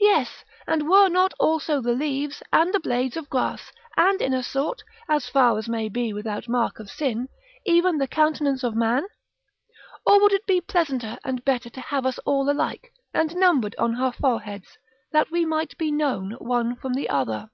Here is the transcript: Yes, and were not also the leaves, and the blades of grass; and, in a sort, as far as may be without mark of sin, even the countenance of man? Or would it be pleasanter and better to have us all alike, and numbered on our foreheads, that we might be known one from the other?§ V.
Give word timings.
Yes, 0.00 0.44
and 0.66 0.90
were 0.90 1.08
not 1.08 1.32
also 1.40 1.80
the 1.80 1.94
leaves, 1.94 2.42
and 2.52 2.74
the 2.74 2.78
blades 2.80 3.16
of 3.16 3.30
grass; 3.30 3.72
and, 3.96 4.20
in 4.20 4.34
a 4.34 4.42
sort, 4.42 4.82
as 5.08 5.26
far 5.26 5.56
as 5.56 5.70
may 5.70 5.88
be 5.88 6.12
without 6.12 6.50
mark 6.50 6.78
of 6.80 6.90
sin, 6.90 7.28
even 7.64 7.96
the 7.96 8.06
countenance 8.06 8.62
of 8.62 8.76
man? 8.76 9.06
Or 10.04 10.20
would 10.20 10.34
it 10.34 10.44
be 10.44 10.60
pleasanter 10.60 11.16
and 11.24 11.42
better 11.46 11.70
to 11.70 11.80
have 11.80 12.04
us 12.04 12.18
all 12.26 12.50
alike, 12.50 12.92
and 13.14 13.34
numbered 13.36 13.74
on 13.78 13.96
our 13.98 14.12
foreheads, 14.12 14.76
that 15.12 15.30
we 15.30 15.46
might 15.46 15.78
be 15.78 15.90
known 15.90 16.32
one 16.32 16.76
from 16.76 16.92
the 16.92 17.08
other?§ 17.08 17.34
V. 17.46 17.50